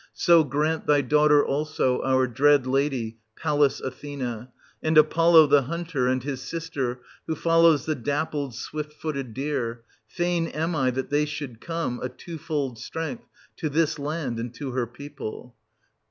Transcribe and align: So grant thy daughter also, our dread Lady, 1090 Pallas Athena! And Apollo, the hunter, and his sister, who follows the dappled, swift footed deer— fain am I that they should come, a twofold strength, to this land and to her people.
So 0.15 0.43
grant 0.43 0.87
thy 0.87 1.01
daughter 1.01 1.45
also, 1.45 2.01
our 2.01 2.25
dread 2.25 2.65
Lady, 2.65 3.19
1090 3.39 3.39
Pallas 3.39 3.81
Athena! 3.81 4.51
And 4.81 4.97
Apollo, 4.97 5.45
the 5.45 5.61
hunter, 5.61 6.07
and 6.07 6.23
his 6.23 6.41
sister, 6.41 7.01
who 7.27 7.35
follows 7.35 7.85
the 7.85 7.93
dappled, 7.93 8.55
swift 8.55 8.93
footed 8.93 9.35
deer— 9.35 9.83
fain 10.07 10.47
am 10.47 10.75
I 10.75 10.89
that 10.89 11.11
they 11.11 11.25
should 11.25 11.61
come, 11.61 11.99
a 12.01 12.09
twofold 12.09 12.79
strength, 12.79 13.25
to 13.57 13.69
this 13.69 13.99
land 13.99 14.39
and 14.39 14.51
to 14.55 14.71
her 14.71 14.87
people. 14.87 15.53